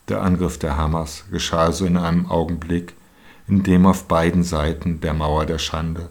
[0.09, 2.95] Der Angriff der Hamas geschah also in einem Augenblick,
[3.49, 6.11] in dem auf beiden Seiten der Mauer der Schande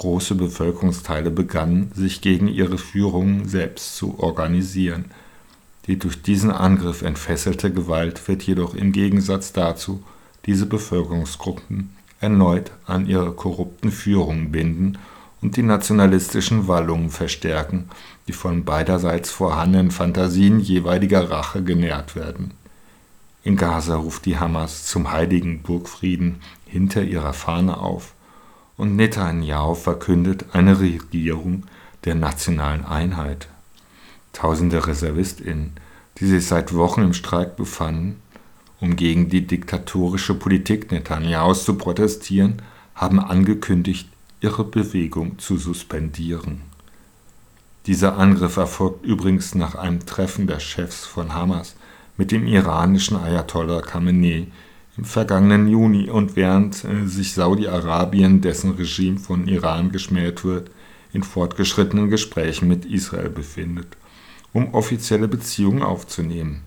[0.00, 5.06] große Bevölkerungsteile begannen, sich gegen ihre Führung selbst zu organisieren–
[5.86, 10.04] die durch diesen Angriff entfesselte Gewalt wird jedoch im Gegensatz dazu
[10.46, 14.98] diese Bevölkerungsgruppen erneut an ihre korrupten Führungen binden
[15.40, 17.88] und die nationalistischen Wallungen verstärken,
[18.28, 22.52] die von beiderseits vorhandenen Fantasien jeweiliger Rache genährt werden.
[23.42, 28.12] In Gaza ruft die Hamas zum heiligen Burgfrieden hinter ihrer Fahne auf
[28.80, 31.64] und Netanyahu verkündet eine Regierung
[32.06, 33.46] der nationalen Einheit
[34.32, 35.72] Tausende ReservistInnen,
[36.16, 38.22] die sich seit Wochen im Streik befanden,
[38.80, 42.62] um gegen die diktatorische Politik Netanjahus zu protestieren,
[42.94, 44.08] haben angekündigt,
[44.40, 46.62] ihre Bewegung zu suspendieren.
[47.86, 51.74] Dieser Angriff erfolgt übrigens nach einem Treffen der Chefs von Hamas
[52.16, 54.46] mit dem iranischen Ayatollah Khamenei
[55.04, 60.70] vergangenen Juni und während äh, sich Saudi-Arabien, dessen Regime von Iran geschmäht wird,
[61.12, 63.96] in fortgeschrittenen Gesprächen mit Israel befindet
[64.52, 66.62] um offizielle Beziehungen aufzunehmen.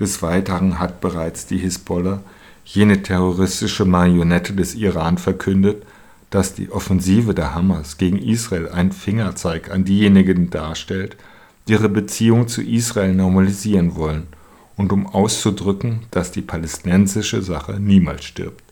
[0.00, 2.20] Des Weiteren hat bereits die Hisbollah,
[2.64, 5.84] jene terroristische Marionette des Iran, verkündet,
[6.30, 11.16] dass die Offensive der Hamas gegen Israel ein Fingerzeig an diejenigen darstellt,
[11.68, 14.26] die ihre Beziehung zu Israel normalisieren wollen
[14.76, 18.62] und um auszudrücken, dass die palästinensische Sache niemals stirbt.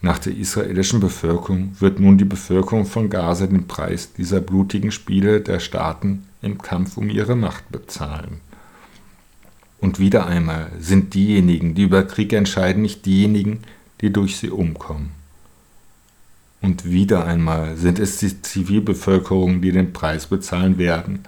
[0.00, 5.40] Nach der israelischen Bevölkerung wird nun die Bevölkerung von Gaza den Preis dieser blutigen Spiele
[5.40, 8.40] der Staaten im Kampf um ihre Macht bezahlen.
[9.78, 13.60] Und wieder einmal sind diejenigen, die über Krieg entscheiden, nicht diejenigen,
[14.00, 15.10] die durch sie umkommen.
[16.60, 21.24] Und wieder einmal sind es die Zivilbevölkerung, die den Preis bezahlen werden,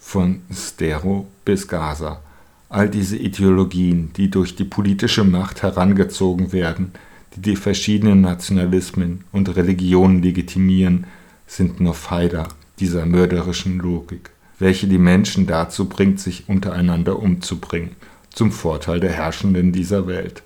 [0.00, 2.20] von Stero bis Gaza.
[2.68, 6.92] All diese Ideologien, die durch die politische Macht herangezogen werden,
[7.34, 11.06] die die verschiedenen Nationalismen und Religionen legitimieren,
[11.46, 12.48] sind nur Pfeiler
[12.78, 17.96] dieser mörderischen Logik welche die Menschen dazu bringt, sich untereinander umzubringen,
[18.30, 20.42] zum Vorteil der Herrschenden dieser Welt.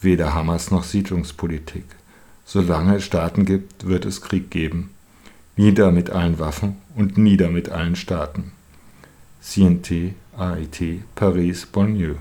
[0.00, 1.84] Weder Hamas noch Siedlungspolitik.
[2.44, 4.90] Solange es Staaten gibt, wird es Krieg geben.
[5.56, 8.52] Nieder mit allen Waffen und nieder mit allen Staaten.
[9.40, 11.02] CNT, I.T.
[11.14, 12.18] Paris Bonlieu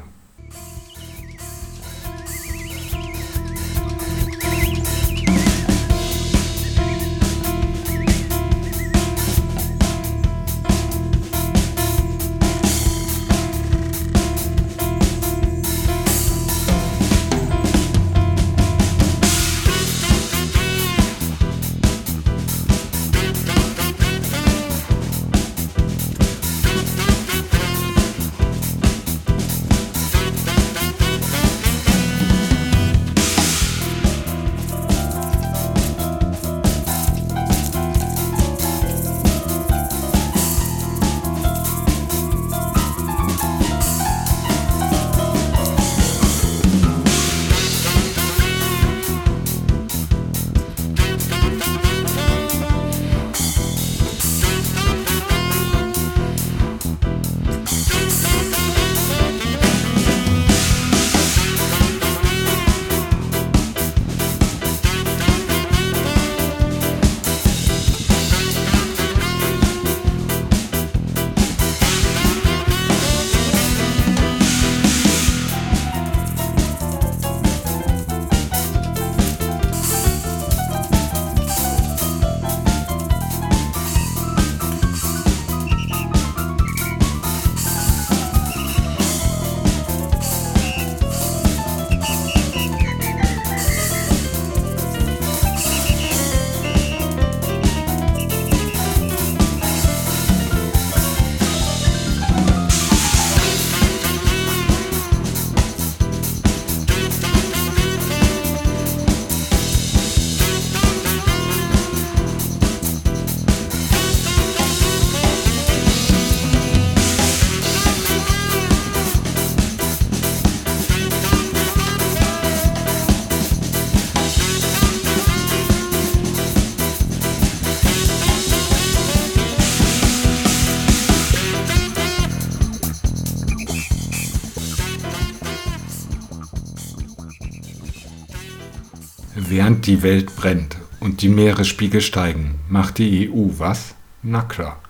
[139.86, 143.96] Die Welt brennt und die Meeresspiegel steigen, macht die EU was?
[144.22, 144.82] Na klar.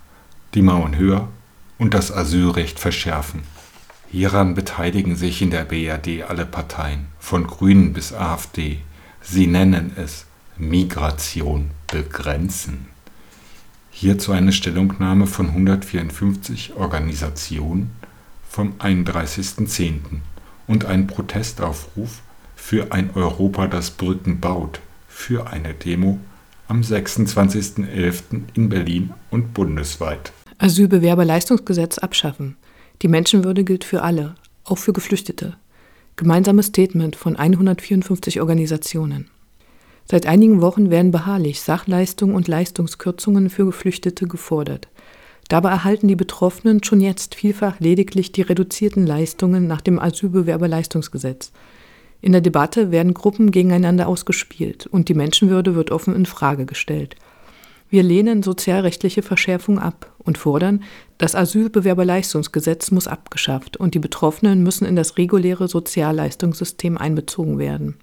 [0.53, 1.29] Die Mauern höher
[1.79, 3.41] und das Asylrecht verschärfen.
[4.11, 8.81] Hieran beteiligen sich in der BRD alle Parteien, von Grünen bis AfD.
[9.19, 10.27] Sie nennen es
[10.57, 12.85] Migration begrenzen.
[13.89, 17.89] Hierzu eine Stellungnahme von 154 Organisationen
[18.47, 20.01] vom 31.10.
[20.67, 22.21] und ein Protestaufruf
[22.63, 26.17] für ein Europa, das Brücken baut, für eine Demo
[26.69, 28.43] am 26.11.
[28.53, 30.31] in Berlin und bundesweit.
[30.59, 32.55] Asylbewerberleistungsgesetz abschaffen.
[33.01, 35.57] Die Menschenwürde gilt für alle, auch für Geflüchtete.
[36.15, 39.29] Gemeinsames Statement von 154 Organisationen.
[40.05, 44.87] Seit einigen Wochen werden beharrlich Sachleistungen und Leistungskürzungen für Geflüchtete gefordert.
[45.49, 51.51] Dabei erhalten die Betroffenen schon jetzt vielfach lediglich die reduzierten Leistungen nach dem Asylbewerberleistungsgesetz.
[52.23, 57.17] In der Debatte werden Gruppen gegeneinander ausgespielt und die Menschenwürde wird offen in Frage gestellt.
[57.89, 60.83] Wir lehnen sozialrechtliche Verschärfung ab und fordern,
[61.17, 67.97] das Asylbewerberleistungsgesetz muss abgeschafft und die Betroffenen müssen in das reguläre Sozialleistungssystem einbezogen werden.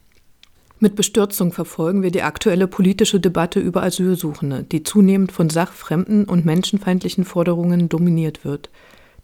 [0.80, 6.44] Mit Bestürzung verfolgen wir die aktuelle politische Debatte über Asylsuchende, die zunehmend von sachfremden und
[6.44, 8.68] menschenfeindlichen Forderungen dominiert wird.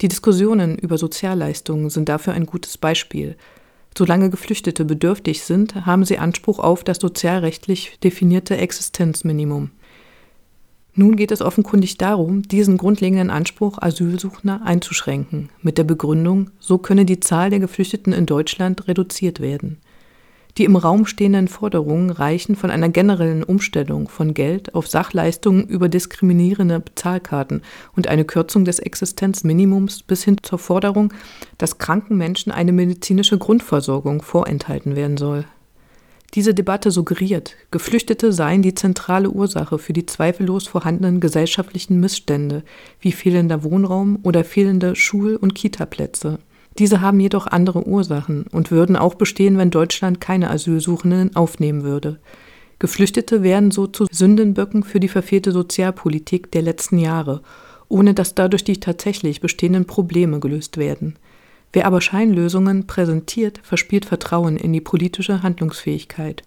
[0.01, 3.36] Die Diskussionen über Sozialleistungen sind dafür ein gutes Beispiel.
[3.97, 9.70] Solange Geflüchtete bedürftig sind, haben sie Anspruch auf das sozialrechtlich definierte Existenzminimum.
[10.94, 17.05] Nun geht es offenkundig darum, diesen grundlegenden Anspruch Asylsuchender einzuschränken, mit der Begründung, so könne
[17.05, 19.78] die Zahl der Geflüchteten in Deutschland reduziert werden.
[20.59, 25.91] Die im Raum stehenden Forderungen reichen von einer generellen Umstellung von Geld auf Sachleistungen über
[25.91, 27.61] diskriminierende Bezahlkarten
[27.95, 31.13] und eine Kürzung des Existenzminimums bis hin zur Forderung,
[31.59, 35.45] dass kranken Menschen eine medizinische Grundversorgung vorenthalten werden soll.
[36.35, 42.63] Diese Debatte suggeriert, Geflüchtete seien die zentrale Ursache für die zweifellos vorhandenen gesellschaftlichen Missstände
[43.01, 46.39] wie fehlender Wohnraum oder fehlende Schul- und Kitaplätze.
[46.79, 52.18] Diese haben jedoch andere Ursachen und würden auch bestehen, wenn Deutschland keine Asylsuchenden aufnehmen würde.
[52.79, 57.41] Geflüchtete werden so zu Sündenböcken für die verfehlte Sozialpolitik der letzten Jahre,
[57.89, 61.18] ohne dass dadurch die tatsächlich bestehenden Probleme gelöst werden.
[61.72, 66.43] Wer aber Scheinlösungen präsentiert, verspielt Vertrauen in die politische Handlungsfähigkeit.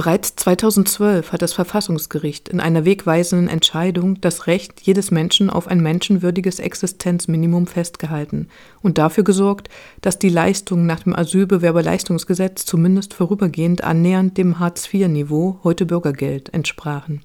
[0.00, 5.80] Bereits 2012 hat das Verfassungsgericht in einer wegweisenden Entscheidung das Recht jedes Menschen auf ein
[5.80, 8.48] menschenwürdiges Existenzminimum festgehalten
[8.80, 9.68] und dafür gesorgt,
[10.00, 17.20] dass die Leistungen nach dem Asylbewerberleistungsgesetz zumindest vorübergehend annähernd dem Hartz-IV-Niveau, heute Bürgergeld, entsprachen.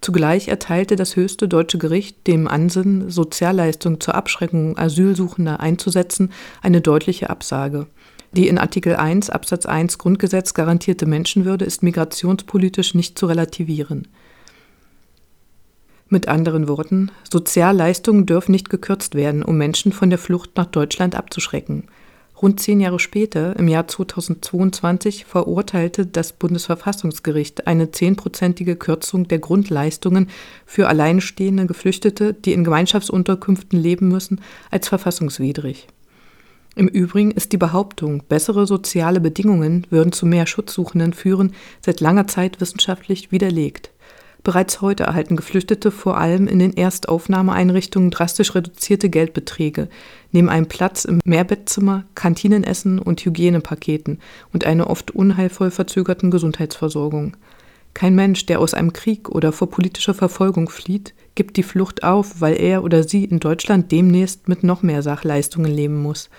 [0.00, 6.32] Zugleich erteilte das höchste deutsche Gericht dem Ansinnen, Sozialleistungen zur Abschreckung Asylsuchender einzusetzen,
[6.62, 7.86] eine deutliche Absage–
[8.34, 14.08] die in Artikel 1 Absatz 1 Grundgesetz garantierte Menschenwürde ist migrationspolitisch nicht zu relativieren.
[16.08, 21.14] Mit anderen Worten, Sozialleistungen dürfen nicht gekürzt werden, um Menschen von der Flucht nach Deutschland
[21.14, 21.84] abzuschrecken.
[22.42, 30.28] Rund zehn Jahre später, im Jahr 2022, verurteilte das Bundesverfassungsgericht eine zehnprozentige Kürzung der Grundleistungen
[30.66, 35.86] für alleinstehende Geflüchtete, die in Gemeinschaftsunterkünften leben müssen, als verfassungswidrig.
[36.74, 41.52] Im Übrigen ist die Behauptung, bessere soziale Bedingungen würden zu mehr Schutzsuchenden führen,
[41.84, 43.90] seit langer Zeit wissenschaftlich widerlegt.
[44.42, 49.88] Bereits heute erhalten Geflüchtete vor allem in den Erstaufnahmeeinrichtungen drastisch reduzierte Geldbeträge,
[50.32, 54.18] neben einem Platz im Mehrbettzimmer, Kantinenessen und Hygienepaketen
[54.52, 57.36] und einer oft unheilvoll verzögerten Gesundheitsversorgung.
[57.94, 62.40] Kein Mensch, der aus einem Krieg oder vor politischer Verfolgung flieht, gibt die Flucht auf,
[62.40, 66.30] weil er oder sie in Deutschland demnächst mit noch mehr Sachleistungen leben muss.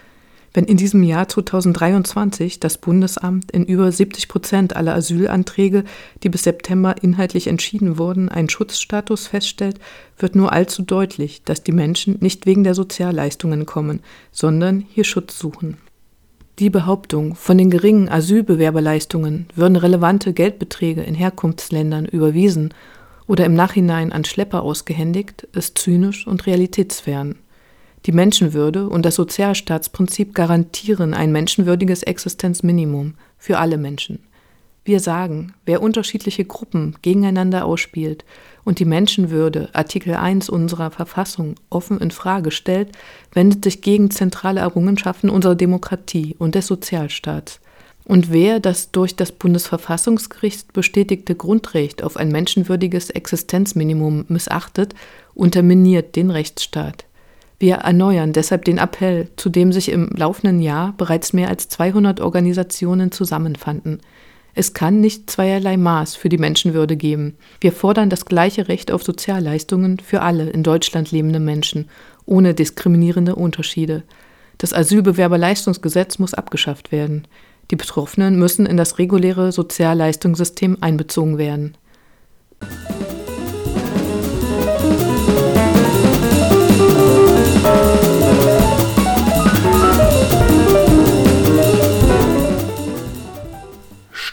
[0.54, 5.84] Wenn in diesem Jahr 2023 das Bundesamt in über 70 Prozent aller Asylanträge,
[6.22, 9.80] die bis September inhaltlich entschieden wurden, einen Schutzstatus feststellt,
[10.18, 14.02] wird nur allzu deutlich, dass die Menschen nicht wegen der Sozialleistungen kommen,
[14.32, 15.78] sondern hier Schutz suchen.
[16.60, 22.76] Die Behauptung, von den geringen Asylbewerberleistungen würden relevante Geldbeträge in Herkunftsländern überwiesen
[23.26, 27.38] oder im Nachhinein an Schlepper ausgehändigt, ist zynisch und realitätsfern.
[28.06, 34.20] Die Menschenwürde und das Sozialstaatsprinzip garantieren ein menschenwürdiges Existenzminimum für alle Menschen.
[34.86, 38.26] Wir sagen, wer unterschiedliche Gruppen gegeneinander ausspielt
[38.66, 42.92] und die Menschenwürde, Artikel 1 unserer Verfassung, offen in Frage stellt,
[43.32, 47.62] wendet sich gegen zentrale Errungenschaften unserer Demokratie und des Sozialstaats.
[48.04, 54.94] Und wer das durch das Bundesverfassungsgericht bestätigte Grundrecht auf ein menschenwürdiges Existenzminimum missachtet,
[55.34, 57.06] unterminiert den Rechtsstaat.
[57.64, 62.20] Wir erneuern deshalb den Appell, zu dem sich im laufenden Jahr bereits mehr als 200
[62.20, 64.02] Organisationen zusammenfanden.
[64.54, 67.38] Es kann nicht zweierlei Maß für die Menschenwürde geben.
[67.62, 71.88] Wir fordern das gleiche Recht auf Sozialleistungen für alle in Deutschland lebende Menschen,
[72.26, 74.04] ohne diskriminierende Unterschiede.
[74.58, 77.30] Das Asylbewerberleistungsgesetz muss abgeschafft werden.
[77.72, 81.78] Die Betroffenen müssen in das reguläre Sozialleistungssystem einbezogen werden.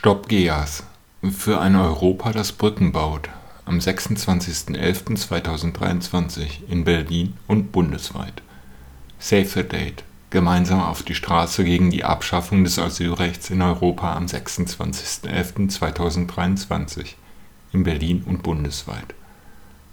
[0.00, 0.84] Stopp GEAS
[1.30, 3.28] für ein Europa, das Brücken baut.
[3.66, 8.40] Am 26.11.2023 in Berlin und bundesweit.
[9.18, 10.02] Save the Date.
[10.30, 17.16] Gemeinsam auf die Straße gegen die Abschaffung des Asylrechts in Europa am 26.11.2023
[17.74, 19.14] in Berlin und bundesweit.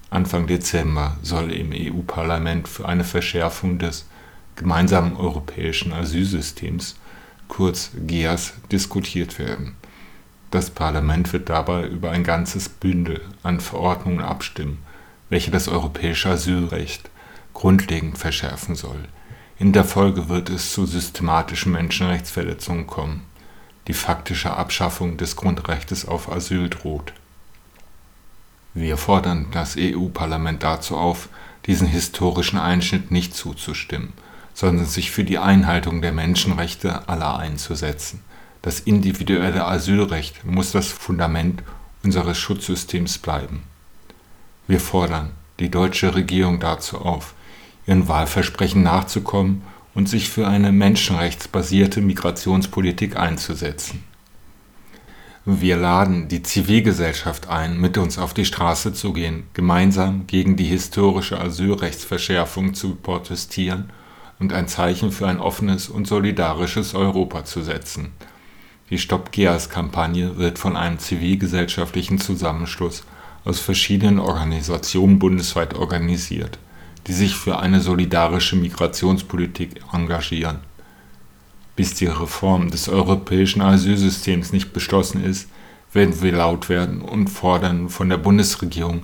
[0.08, 4.06] Anfang Dezember soll im EU-Parlament für eine Verschärfung des
[4.56, 6.96] gemeinsamen europäischen Asylsystems,
[7.48, 9.76] kurz GEAS, diskutiert werden.
[10.50, 14.78] Das Parlament wird dabei über ein ganzes Bündel an Verordnungen abstimmen,
[15.28, 17.10] welche das europäische Asylrecht
[17.52, 19.08] grundlegend verschärfen soll.
[19.58, 23.24] In der Folge wird es zu systematischen Menschenrechtsverletzungen kommen.
[23.88, 27.12] Die faktische Abschaffung des Grundrechts auf Asyl droht.
[28.74, 31.28] Wir fordern das EU-Parlament dazu auf,
[31.66, 34.12] diesen historischen Einschnitt nicht zuzustimmen,
[34.54, 38.22] sondern sich für die Einhaltung der Menschenrechte aller einzusetzen.
[38.62, 41.62] Das individuelle Asylrecht muss das Fundament
[42.02, 43.62] unseres Schutzsystems bleiben.
[44.66, 45.30] Wir fordern
[45.60, 47.34] die deutsche Regierung dazu auf,
[47.86, 49.62] ihren Wahlversprechen nachzukommen
[49.94, 54.04] und sich für eine menschenrechtsbasierte Migrationspolitik einzusetzen.
[55.44, 60.66] Wir laden die Zivilgesellschaft ein, mit uns auf die Straße zu gehen, gemeinsam gegen die
[60.66, 63.90] historische Asylrechtsverschärfung zu protestieren
[64.38, 68.12] und ein Zeichen für ein offenes und solidarisches Europa zu setzen.
[68.90, 73.04] Die Stop Geas-Kampagne wird von einem zivilgesellschaftlichen Zusammenschluss
[73.44, 76.58] aus verschiedenen Organisationen bundesweit organisiert,
[77.06, 80.60] die sich für eine solidarische Migrationspolitik engagieren.
[81.76, 85.50] Bis die Reform des europäischen Asylsystems nicht beschlossen ist,
[85.92, 89.02] werden wir laut werden und fordern von der Bundesregierung,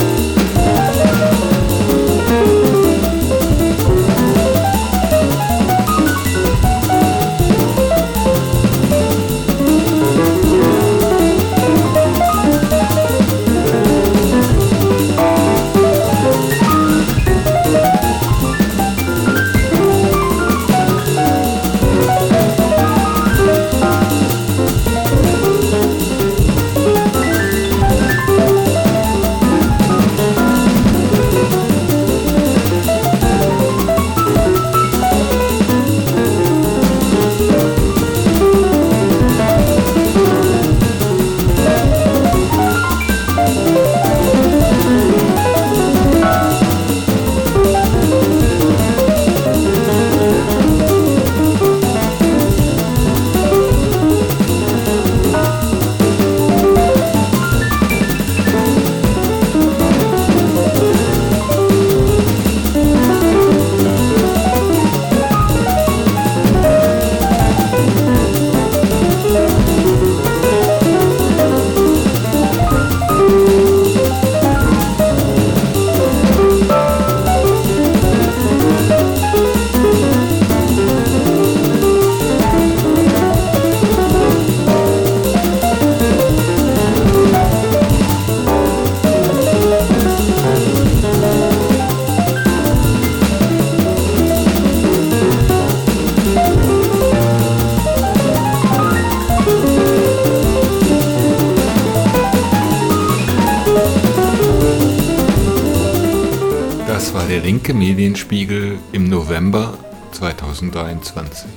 [110.55, 111.49] 2023.